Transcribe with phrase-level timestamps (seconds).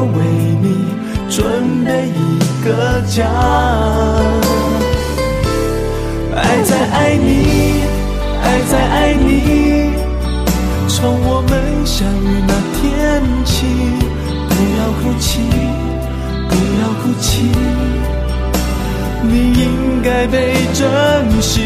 [0.00, 0.16] 为
[0.62, 0.66] 你
[1.28, 2.20] 准备一
[2.64, 3.18] 个家。
[6.34, 7.82] 爱在爱你，
[8.42, 9.92] 爱在爱你，
[10.88, 11.50] 从我们
[11.84, 13.66] 相遇那天起，
[14.48, 15.40] 不要哭泣，
[16.48, 17.50] 不要哭泣，
[19.22, 20.80] 你应该被珍
[21.40, 21.60] 惜。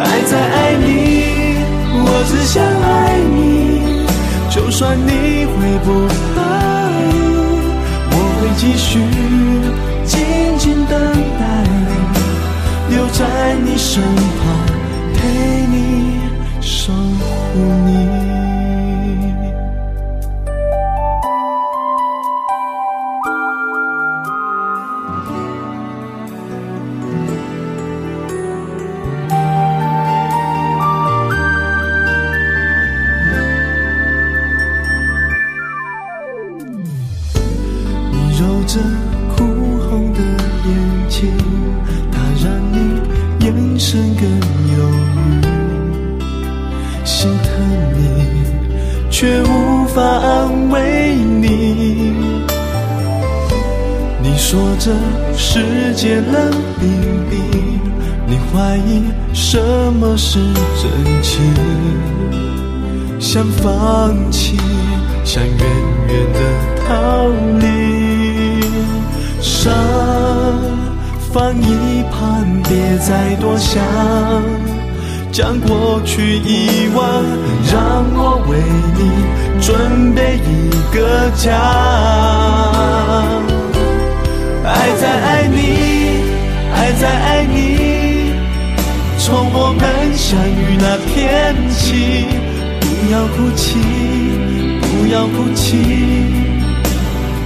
[0.00, 0.86] 爱在爱你，
[1.92, 3.36] 我只想爱你。
[4.50, 5.86] 就算你会不，
[8.60, 8.98] 继续
[10.04, 10.18] 静
[10.58, 11.00] 静等
[11.38, 11.44] 待，
[12.90, 14.44] 留在你身旁，
[15.14, 15.18] 陪
[15.70, 16.18] 你
[16.60, 17.88] 守护你。
[17.88, 18.17] 你
[49.20, 52.14] 却无法安慰你。
[54.22, 54.92] 你说这
[55.36, 56.88] 世界冷冰
[57.28, 57.80] 冰，
[58.28, 59.02] 你怀疑
[59.32, 59.58] 什
[59.94, 60.38] 么是
[60.80, 61.52] 真情？
[63.18, 64.56] 想放弃，
[65.24, 65.66] 想远
[66.06, 66.38] 远的
[66.86, 67.26] 逃
[67.58, 68.62] 离，
[69.40, 69.74] 伤
[71.32, 73.82] 放一旁，别再多想，
[75.30, 77.04] 将过去遗忘，
[77.70, 78.58] 让我为
[78.96, 79.00] 你
[79.60, 81.52] 准备一个家。
[84.64, 85.56] 爱在爱你，
[86.74, 88.32] 爱在爱你，
[89.18, 89.82] 从我们
[90.16, 92.26] 相遇那天起。
[92.80, 93.78] 不要哭泣，
[94.80, 95.76] 不要哭泣，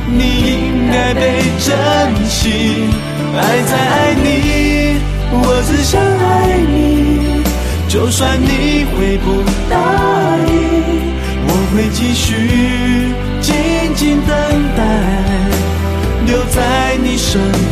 [0.09, 1.69] 你应该被珍
[2.27, 2.89] 惜。
[3.37, 4.99] 爱在爱你，
[5.31, 7.32] 我只想爱你。
[7.93, 9.77] 就算你会不答
[10.49, 10.55] 应，
[11.47, 12.25] 我会继续
[13.43, 13.55] 静
[13.95, 14.35] 静等
[14.75, 14.81] 待，
[16.25, 17.72] 留在你身边，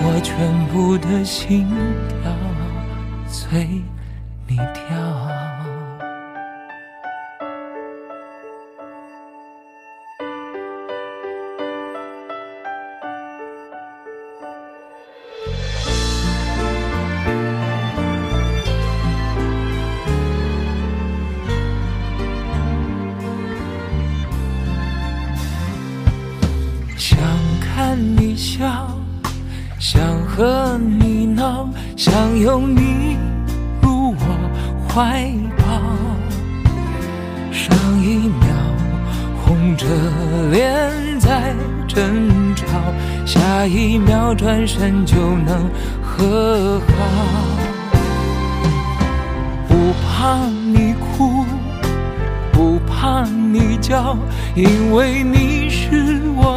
[0.00, 1.66] 我全部的心
[2.08, 2.30] 跳
[3.28, 3.82] 随
[4.46, 5.07] 你跳？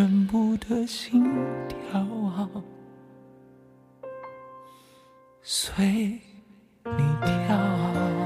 [0.00, 1.22] 全部的心
[1.68, 2.02] 跳
[5.42, 6.18] 随
[6.86, 8.19] 你跳。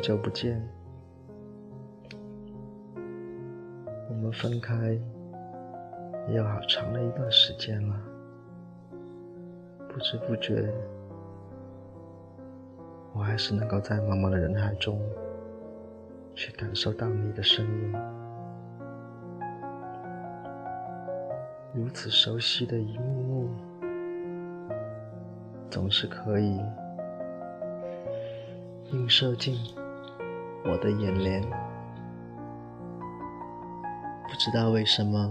[0.00, 0.66] 好久不见。
[4.08, 4.98] 我们分开
[6.26, 7.94] 也有好长的一段时间了，
[9.90, 10.72] 不知不觉，
[13.12, 14.98] 我还是能够在茫茫的人海中，
[16.34, 17.92] 去感受到你的声音，
[21.74, 23.50] 如此熟悉的一幕幕。
[25.68, 26.58] 总是可以
[28.92, 29.54] 映射进
[30.64, 31.42] 我的眼帘，
[34.28, 35.30] 不知道为什么，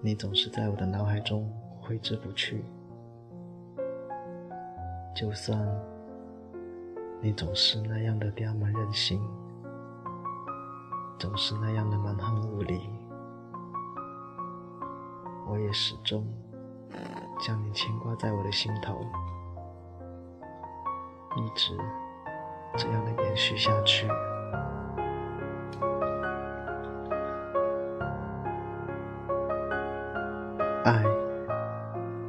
[0.00, 2.64] 你总是在我的脑海中挥之不去。
[5.14, 5.58] 就算
[7.20, 9.20] 你总是那样的刁蛮任性，
[11.18, 12.88] 总是那样的蛮横无理，
[15.46, 16.26] 我也始终。
[17.40, 19.04] 将你牵挂在我的心头，
[21.36, 21.76] 一直
[22.76, 24.08] 这样的延续下去。
[30.84, 31.02] 爱，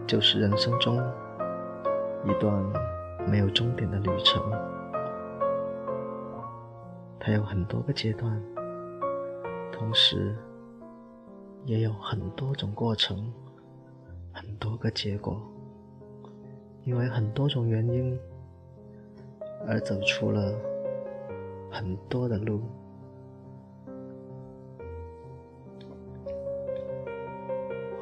[0.08, 0.96] 就是人生中
[2.24, 2.64] 一段
[3.28, 4.42] 没有终点的旅程，
[7.20, 8.42] 它有很多个阶段，
[9.72, 10.36] 同时
[11.66, 13.34] 也有很多种过程，
[14.32, 15.42] 很多个结果，
[16.84, 18.18] 因为很多种原因
[19.67, 20.53] 而走出了
[21.72, 22.62] 很多的路。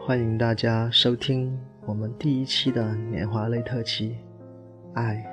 [0.05, 4.09] 欢迎大家收听我们第一期的年华类特辑，
[4.93, 5.25] 《爱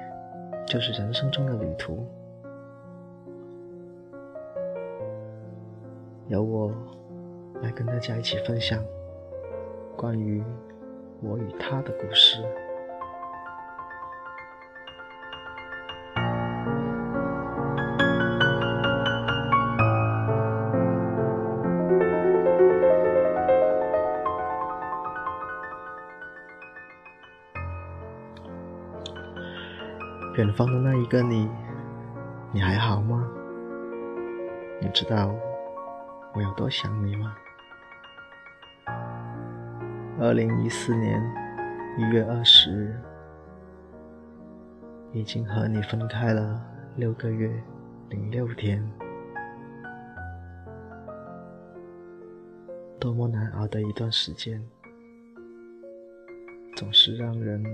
[0.64, 1.96] 就是人生中的旅途》，
[6.28, 6.72] 由我
[7.62, 8.80] 来跟大家一起分享
[9.96, 10.40] 关于
[11.20, 12.40] 我与他的故事。
[30.50, 31.48] 远方的那一个你，
[32.50, 33.24] 你还好吗？
[34.80, 35.32] 你知道
[36.34, 37.36] 我有多想你吗？
[40.18, 41.22] 二零一四年
[41.96, 43.00] 一月二十日，
[45.12, 46.60] 已经和你分开了
[46.96, 47.48] 六个月
[48.08, 48.84] 零六天，
[52.98, 54.60] 多么难熬的一段时间，
[56.74, 57.64] 总是让人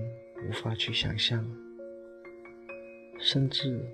[0.47, 1.43] 无法去想象。
[3.19, 3.85] 甚至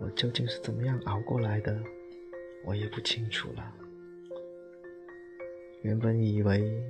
[0.00, 1.82] 我究竟是怎么样熬过来的，
[2.64, 3.74] 我也不清楚了。
[5.82, 6.82] 原本以为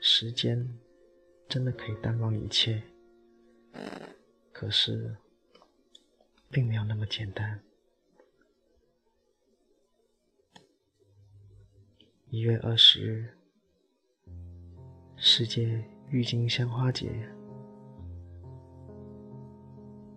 [0.00, 0.78] 时间
[1.48, 2.82] 真的可以淡忘一切，
[4.52, 5.16] 可是
[6.50, 7.60] 并没有那么简单。
[12.28, 13.28] 一月二十日，
[15.16, 17.28] 世界郁金香花节。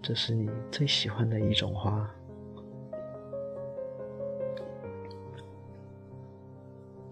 [0.04, 2.14] 这是你最喜欢的一种花。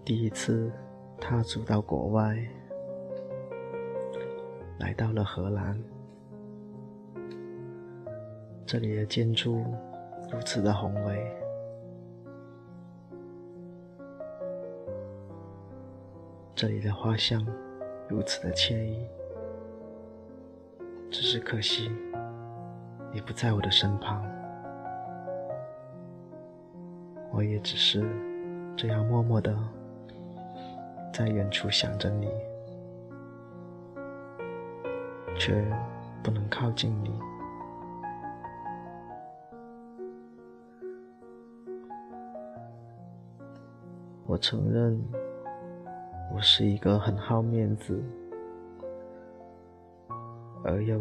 [0.04, 0.70] 第一次
[1.18, 2.36] 踏足到国外，
[4.78, 5.82] 来到了荷兰，
[8.66, 9.64] 这里的建筑
[10.30, 11.34] 如此的宏伟，
[16.54, 17.42] 这里的花香
[18.06, 19.06] 如此的惬意，
[21.10, 21.90] 只是可惜。
[23.14, 24.24] 你不在我的身旁，
[27.30, 28.02] 我也只是
[28.74, 29.54] 这样默默的
[31.12, 32.30] 在远处想着你，
[35.38, 35.62] 却
[36.22, 37.12] 不能靠近你。
[44.24, 44.98] 我承认，
[46.34, 48.02] 我是一个很好面子
[50.64, 50.98] 而又……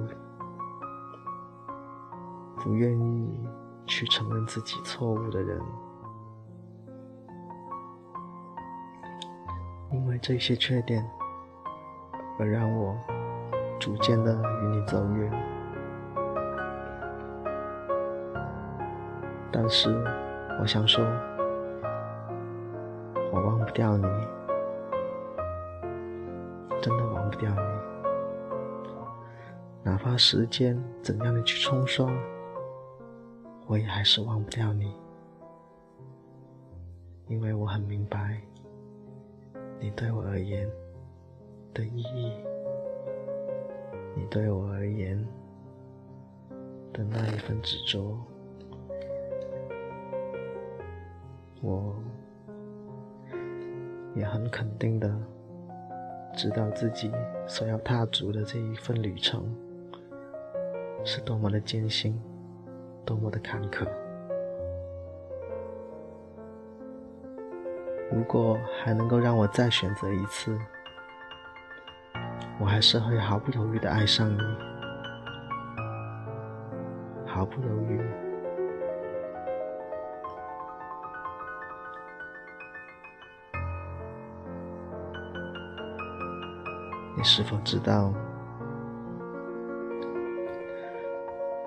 [2.63, 3.49] 不愿意
[3.87, 5.59] 去承认自己错误的人，
[9.91, 11.03] 因为这些缺点
[12.37, 12.95] 而让我
[13.79, 15.31] 逐渐的与你走远。
[19.51, 19.89] 但是
[20.59, 21.03] 我想说，
[23.33, 24.05] 我忘不掉你，
[26.79, 27.57] 真的忘不掉你，
[29.81, 32.07] 哪怕时间怎样的去冲刷。
[33.71, 34.93] 我也还是忘不掉你，
[37.29, 38.37] 因为我很明白
[39.79, 40.69] 你对我而言
[41.73, 42.33] 的意义，
[44.13, 45.17] 你对我而言
[46.91, 48.19] 的那一份执着，
[51.61, 51.95] 我
[54.13, 55.09] 也很肯定的
[56.35, 57.09] 知道自己
[57.47, 59.45] 所要踏足的这一份旅程
[61.05, 62.21] 是多么的艰辛。
[63.05, 63.87] 多么的坎坷！
[68.11, 70.57] 如果还能够让我再选择一次，
[72.59, 74.39] 我还是会毫不犹豫的爱上你，
[77.25, 78.01] 毫不犹豫。
[87.17, 88.13] 你是否知道？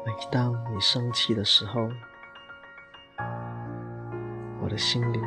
[0.06, 1.88] 每当你生气的时候，
[4.60, 5.18] 我的心里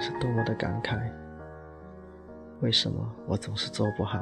[0.00, 0.98] 是多么的感慨。
[2.60, 4.18] 为什么我总是做不好？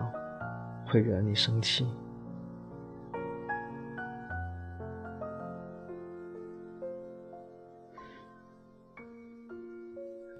[0.88, 1.86] 会惹你生气。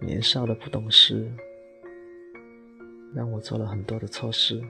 [0.00, 1.30] 年少的不懂事，
[3.14, 4.60] 让我做了很多的错事。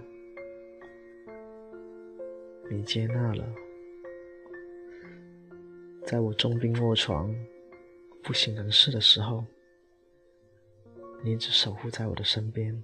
[2.71, 3.45] 你接纳了，
[6.07, 7.35] 在我重病卧床、
[8.23, 9.45] 不省人事的时候，
[11.25, 12.81] 你一直守护在我的身边。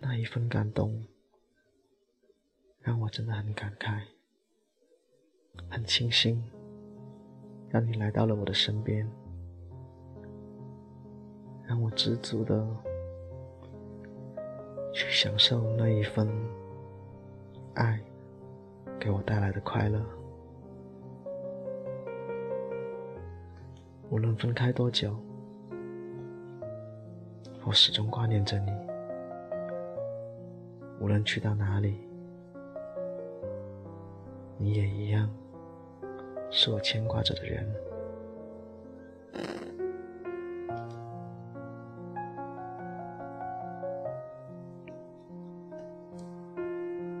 [0.00, 1.06] 那一份感动，
[2.80, 4.02] 让我真的很感慨，
[5.68, 6.42] 很庆幸。
[7.68, 9.08] 让你来到了我的身边，
[11.64, 12.66] 让我知足的
[14.92, 16.28] 去享受那一份
[17.74, 18.00] 爱
[18.98, 20.00] 给我带来的快乐。
[24.10, 25.16] 无论分开多久，
[27.64, 28.72] 我始终挂念着你。
[31.00, 32.00] 无论去到哪里，
[34.58, 35.30] 你也一样。
[36.50, 37.64] 是我牵挂着的人。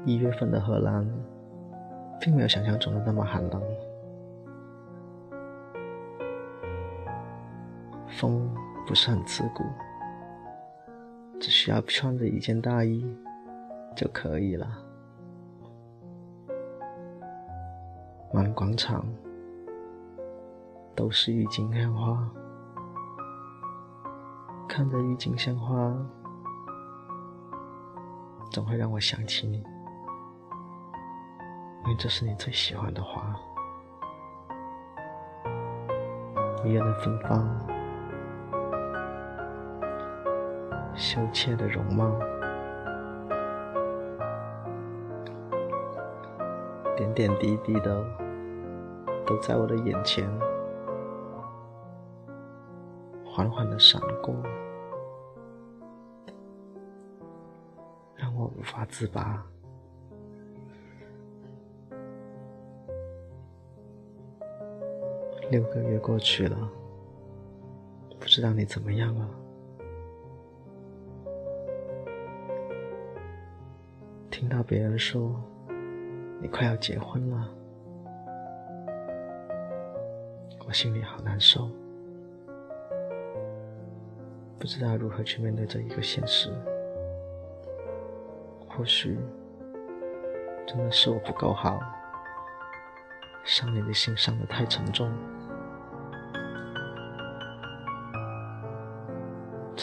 [0.06, 1.06] 一月份的荷兰，
[2.20, 3.62] 并没有想象中的那么寒冷，
[8.08, 8.50] 风
[8.86, 9.62] 不是很刺骨，
[11.38, 13.04] 只需要穿着一件大衣
[13.94, 14.66] 就可以了。
[18.32, 19.04] 满广场
[20.94, 22.30] 都是郁金香花，
[24.66, 25.94] 看着郁金香花，
[28.50, 29.62] 总会让我想起你，
[31.98, 33.34] 这是你最喜欢的花。
[36.64, 37.48] 迷人的芬芳，
[40.94, 42.10] 羞怯的容貌。
[46.96, 48.04] 点点滴滴的
[49.26, 50.28] 都在我的眼前
[53.24, 54.34] 缓缓的闪过，
[58.14, 59.42] 让我无法自拔。
[65.50, 66.56] 六个月过去了，
[68.18, 69.28] 不知道你怎么样了？
[74.30, 75.40] 听到别人说。
[76.42, 77.46] 你快要结婚了，
[80.66, 81.68] 我心里好难受，
[84.58, 86.50] 不知道如何去面对这一个现实。
[88.66, 89.18] 或许
[90.66, 91.78] 真的是我不够好，
[93.44, 95.12] 伤你的心伤的太沉重，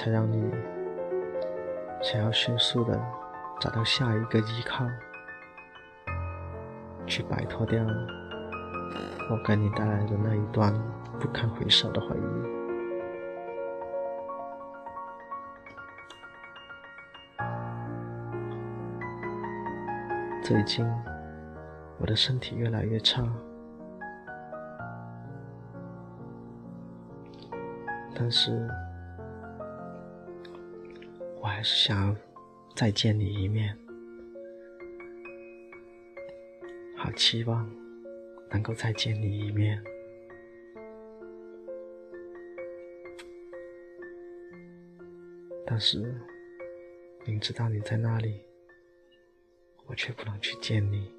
[0.08, 0.50] 才让你
[2.02, 2.98] 想要迅速的
[3.60, 4.86] 找到下一个依靠。
[7.06, 7.84] 去摆脱掉
[9.30, 10.74] 我给你带来的那一段
[11.20, 12.22] 不堪回首的回忆。
[20.41, 20.86] 最近
[21.98, 23.24] 我的身体越来越差，
[28.15, 28.70] 但是
[31.58, 32.15] 还是想
[32.76, 33.76] 再见你一面。
[36.96, 37.67] 好期望
[38.52, 39.84] 能够再见你一面，
[45.65, 46.15] 但是
[47.26, 48.39] 明知道你在那里，
[49.88, 51.12] 我却不能去见你。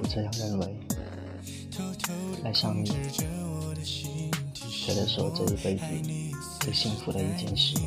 [0.00, 0.76] 不这样认为。
[2.42, 2.94] 爱上你，觉
[4.94, 5.84] 得是我这一辈子
[6.60, 7.78] 最幸福的一件事。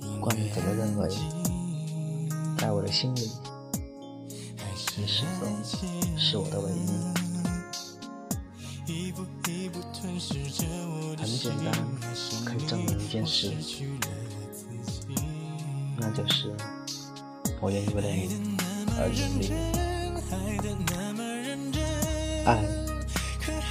[0.00, 1.08] 不管你怎么认为，
[2.56, 3.30] 在我的心里，
[4.96, 5.62] 你始终
[6.16, 7.12] 是我的唯一。
[11.18, 11.72] 很简单，
[12.44, 13.52] 可以证明一件事，
[15.98, 16.50] 那就是
[17.60, 18.61] 我愿意为了你。
[18.98, 19.18] 而已。
[22.44, 22.48] 爱，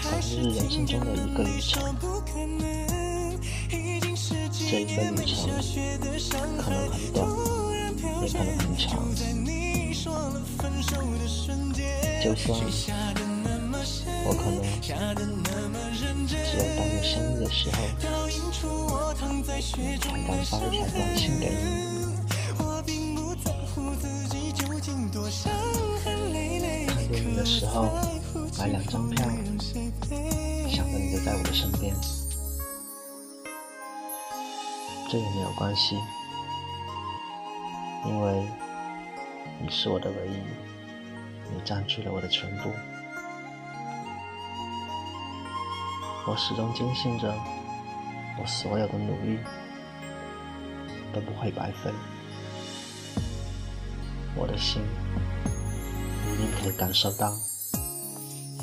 [0.02, 1.72] 才是人生中的一个旅程。
[4.70, 5.36] 这一个旅程
[6.58, 7.20] 可能很短，
[8.22, 8.88] 也可能很长。
[12.24, 12.48] 就算
[14.24, 14.96] 我可能只有
[16.78, 17.76] 到你生日的时候，
[19.14, 19.20] 才
[20.28, 22.01] 敢发一条短信给你。
[27.72, 27.90] 后
[28.60, 29.26] 买两张票，
[30.70, 31.96] 想着你就在我的身边。
[35.10, 35.96] 这也没有关系，
[38.06, 38.46] 因为
[39.62, 40.34] 你是我的唯一，
[41.54, 42.70] 你占据了我的全部。
[46.28, 47.34] 我始终坚信着，
[48.38, 49.40] 我所有的努力
[51.14, 51.90] 都不会白费。
[54.36, 54.82] 我的心，
[56.26, 57.34] 你一定可以感受到。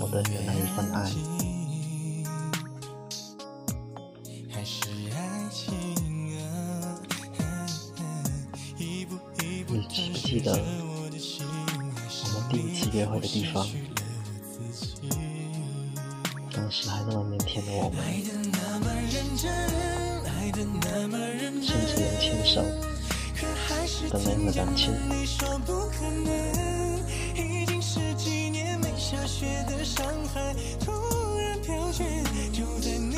[0.00, 1.10] 我对你那一份爱。
[9.70, 10.56] 你记不记得我
[12.32, 13.66] 们第一次约会的地方？
[16.52, 17.98] 当时还那么腼腆的我们，
[21.62, 22.62] 甚至连牵手
[24.10, 24.94] 都没么感情。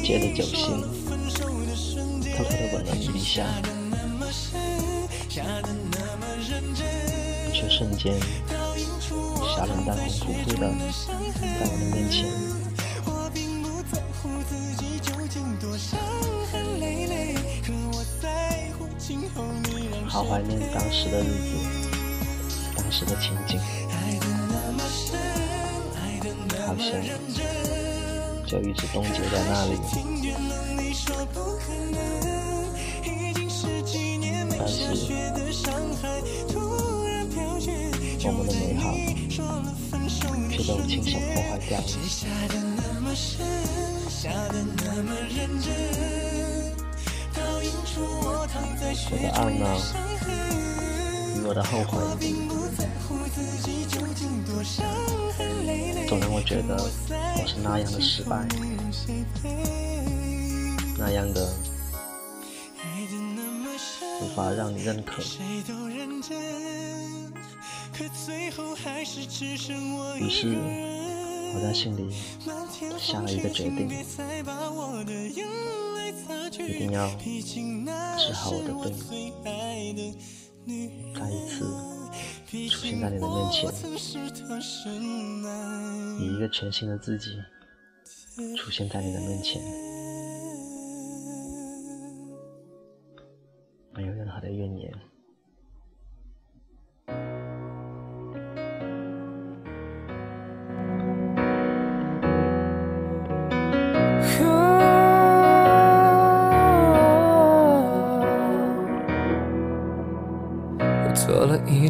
[0.04, 0.80] 借着酒心，
[2.36, 3.44] 偷偷的吻了你一下。
[7.52, 8.14] 却瞬间
[9.56, 10.62] 小脸蛋红扑扑的，
[11.34, 12.18] 在我的面前。
[20.08, 21.50] 好怀念当时的日子，
[22.76, 23.58] 当时的情景，
[26.70, 26.86] 好像
[28.46, 29.72] 就一直冻结在那里。
[34.56, 34.76] 但是。
[38.22, 38.84] 我们的美好，
[40.50, 41.84] 却被我亲手破坏掉了。
[49.10, 49.64] 我的懊恼
[51.50, 51.98] 我的后悔，
[56.06, 58.46] 总让我觉得我是那样的失败，
[60.96, 61.52] 那样的
[64.22, 65.20] 无法让你认可。
[70.20, 70.56] 于是，
[71.52, 72.14] 我在心里
[72.96, 73.90] 下了一个决定，
[76.54, 77.08] 一定要
[78.16, 80.14] 治好我的病，
[80.66, 81.64] 再一次
[82.68, 83.68] 出现在你的面前，
[86.20, 87.38] 以一个全新的自己
[88.56, 89.60] 出现在你的面前，
[93.94, 95.09] 没有任何的怨言。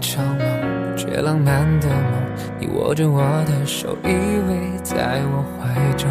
[0.01, 2.13] 场梦，却浪漫的梦。
[2.59, 6.11] 你握着我的手，依偎在我怀中，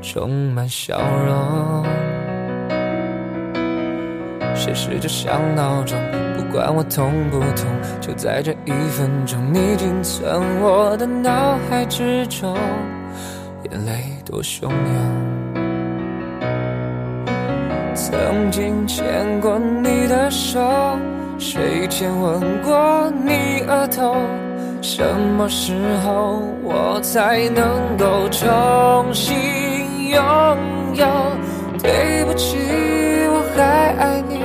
[0.00, 1.84] 充满笑容。
[4.54, 5.98] 现实就像闹钟，
[6.36, 7.66] 不管我痛不痛，
[8.00, 12.54] 就在这一分钟，你仅存我的脑海之中，
[13.70, 14.70] 眼泪多汹涌。
[17.94, 20.89] 曾经牵过你的手。
[21.52, 24.14] 睡前吻过你额头？
[24.80, 25.02] 什
[25.36, 29.34] 么时候我才能够重新
[30.10, 30.22] 拥
[30.94, 31.06] 有？
[31.82, 32.56] 对不起，
[33.32, 33.64] 我还
[33.98, 34.38] 爱你，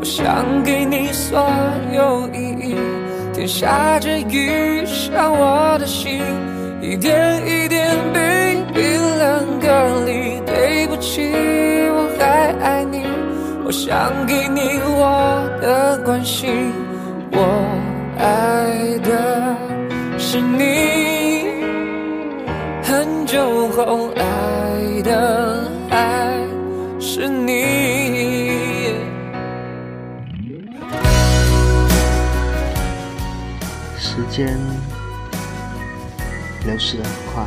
[0.00, 1.48] 我想给你所
[1.94, 2.76] 有意义。
[3.32, 6.24] 天下着雨，像我的心，
[6.80, 9.68] 一点一点被冰冷隔
[10.06, 10.40] 离。
[10.44, 11.30] 对不起，
[11.92, 13.01] 我还爱你。
[13.72, 16.70] 想给你我的关心，
[17.32, 17.38] 我
[18.18, 19.56] 爱的
[20.18, 21.46] 是你，
[22.82, 26.36] 很久后爱的还
[27.00, 28.92] 是你。
[33.98, 34.54] 时间
[36.66, 37.42] 流逝的很快，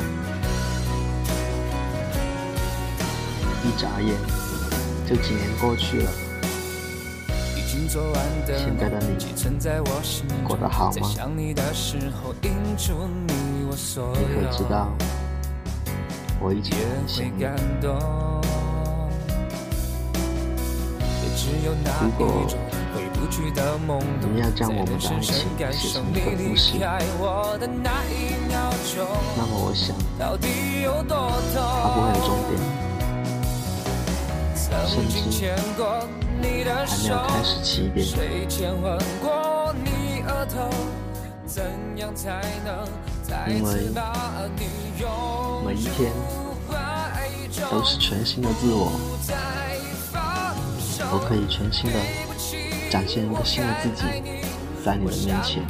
[5.08, 6.12] 就几年过去了，
[8.58, 9.16] 现在的你
[10.44, 11.08] 过得好吗？
[14.16, 14.90] 你可知道，
[16.42, 17.46] 我一直很想你。
[22.02, 22.42] 如果
[24.34, 25.22] 你要将我们的爱情
[25.72, 26.74] 写成一个故事，
[29.38, 32.75] 那么我想，它不会有终点。
[34.88, 35.20] 甚至
[36.86, 38.06] 还没有开始起点，
[43.48, 43.68] 因为
[45.66, 46.12] 每一天
[47.70, 48.92] 都是全新的自我，
[51.12, 52.00] 我可以全新的
[52.90, 54.04] 展现一个新的自己
[54.84, 55.64] 在你的面前。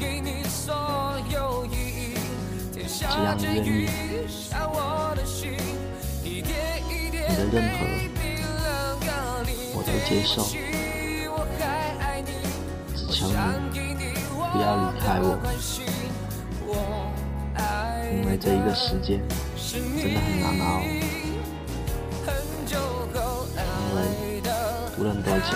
[2.87, 3.67] 只要你愿意，
[6.23, 7.79] 你的任何
[10.07, 10.43] 接受，
[12.95, 13.33] 只求你
[14.51, 15.25] 不要离开我，
[18.11, 19.21] 因为这一个时间
[19.55, 19.81] 真
[20.13, 20.67] 的很难熬，
[23.71, 23.97] 因为
[24.97, 25.51] 无论多久，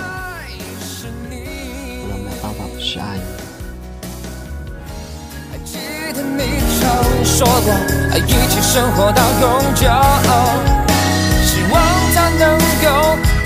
[2.01, 3.21] 我都没办法不去爱你。
[5.65, 5.77] 记
[6.13, 6.39] 得你
[6.79, 6.81] 曾
[7.25, 7.67] 说过，
[8.15, 9.43] 一起生活到永
[9.75, 9.87] 久，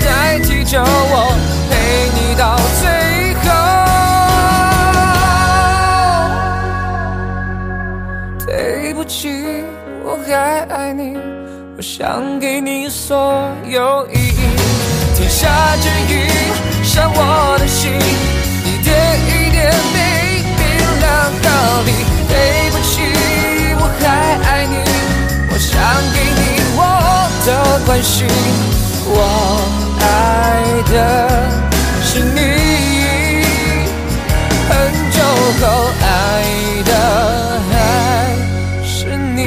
[0.04, 1.34] 代替着我，
[1.70, 1.74] 陪
[2.14, 2.84] 你到最
[3.42, 3.46] 后。
[8.46, 9.64] 对不起，
[10.04, 11.16] 我还爱你，
[11.76, 14.40] 我想给你所有意义。
[15.16, 16.28] 天下之雨
[16.82, 17.92] 伤我的心，
[18.64, 18.94] 一点
[19.26, 19.96] 一点被
[20.58, 20.62] 冰
[21.00, 21.10] 凉
[21.42, 21.46] 逃
[21.86, 21.90] 离。
[22.28, 22.32] 对
[22.70, 22.92] 不起，
[23.78, 24.02] 我还
[24.44, 24.74] 爱你，
[25.50, 25.72] 我想
[26.12, 26.40] 给你
[26.76, 26.80] 我
[27.46, 27.48] 的
[27.86, 28.26] 关心，
[29.06, 29.18] 我
[30.04, 30.94] 爱的
[32.02, 32.38] 是你，
[34.68, 34.72] 很
[35.10, 35.18] 久
[35.60, 35.64] 后
[36.02, 36.04] 爱
[36.84, 36.90] 的
[37.70, 37.72] 还
[38.84, 39.38] 是你。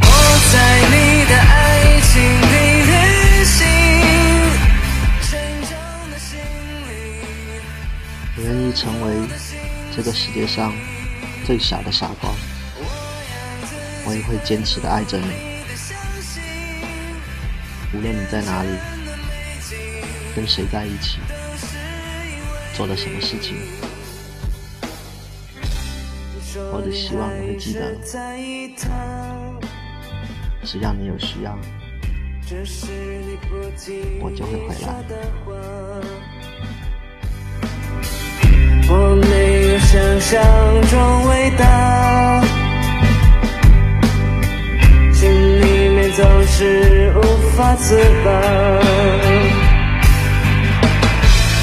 [0.00, 0.06] 我
[0.50, 0.54] 在
[0.90, 0.94] 你
[1.26, 1.54] 的爱
[2.10, 2.10] 情
[2.50, 2.52] 里
[2.86, 2.90] 旅
[3.44, 3.58] 行，
[5.22, 5.28] 沉
[5.68, 5.70] 重
[6.10, 6.28] 的心
[6.88, 6.90] 灵。
[8.36, 9.06] 我愿意成为
[9.94, 10.72] 这个世界上
[11.46, 12.30] 最傻的傻瓜，
[14.06, 15.26] 我也会坚持的爱着你，
[17.92, 18.68] 无论你在哪里，
[20.36, 21.18] 跟谁在一起，
[22.76, 23.56] 做了什么事情，
[26.72, 27.96] 我只希望你会记得，
[30.64, 31.58] 只要你有需要，
[34.20, 34.88] 我就会回来。
[38.92, 40.42] 我没有想象
[40.90, 40.98] 中
[41.28, 42.42] 伟大，
[45.12, 47.22] 心里面总是无
[47.56, 48.30] 法自拔，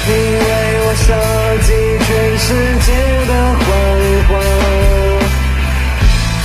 [0.08, 0.48] 因为
[0.80, 1.06] 我收
[1.66, 1.68] 集
[2.06, 2.46] 全世
[2.86, 2.88] 界
[3.26, 3.66] 的谎
[4.28, 4.30] 话，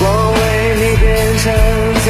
[0.02, 0.04] 我
[0.36, 0.38] 为
[0.76, 1.08] 你变
[1.39, 1.43] 成
[2.04, 2.08] 最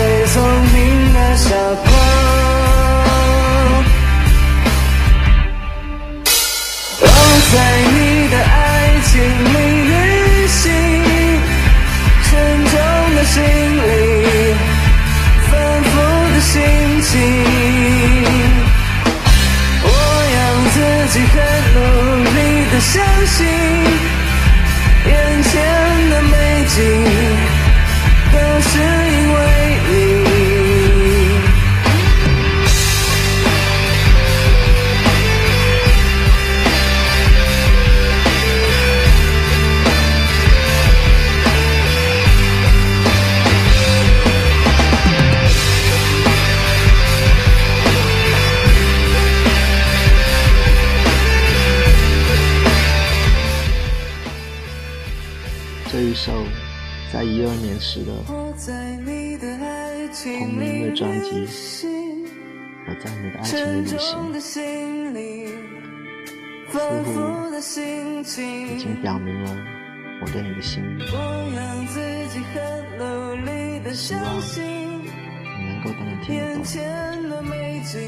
[70.21, 70.83] 我对你的心。
[70.83, 71.15] 意，我
[71.55, 72.53] 让自己很
[72.97, 73.01] 努
[73.45, 77.99] 力的相信，你能够都能听得的美景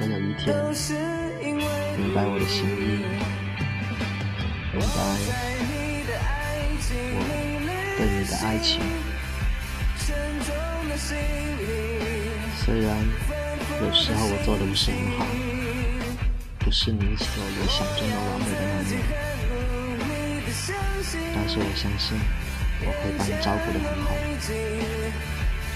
[0.00, 0.94] 能够有一天都是
[1.42, 1.62] 因为
[1.96, 2.24] 明白。
[2.26, 3.04] 我的心意，
[4.72, 4.86] 明白。
[5.26, 5.32] 在
[5.66, 5.72] 你
[6.06, 6.26] 的爱
[6.80, 7.66] 情里
[7.96, 8.80] 对你的爱情。
[12.60, 12.86] 虽然
[13.80, 15.24] 有时候我做的不是很好，
[16.58, 18.92] 不是你所理想中的完美的男人，
[21.34, 22.18] 但是我相信
[22.80, 24.12] 我会把你照顾得很好，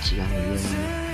[0.03, 1.12] 只要你愿意。